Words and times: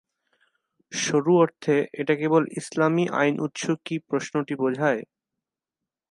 সরু 0.91 1.33
অর্থে, 1.37 1.75
এটা 1.93 2.13
কেবল 2.15 2.43
ইসলামী 2.57 3.05
আইন 3.11 3.35
উৎস 3.39 3.63
কি 3.85 3.95
প্রশ্নটি 4.09 4.53
বোঝায়। 4.55 5.01